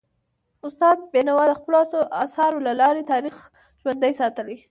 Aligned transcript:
استاد 0.67 0.97
بینوا 1.13 1.43
د 1.47 1.53
خپلو 1.59 1.77
اثارو 2.25 2.63
له 2.67 2.73
لارې 2.81 3.09
تاریخ 3.11 3.35
ژوندی 3.81 4.13
ساتلی. 4.19 4.57